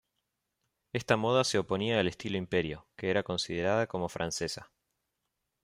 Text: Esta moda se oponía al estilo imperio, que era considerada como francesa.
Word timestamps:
Esta 0.93 1.15
moda 1.15 1.43
se 1.43 1.59
oponía 1.59 1.99
al 1.99 2.07
estilo 2.07 2.35
imperio, 2.35 2.87
que 2.95 3.11
era 3.11 3.21
considerada 3.21 3.85
como 3.85 4.09
francesa. 4.09 4.71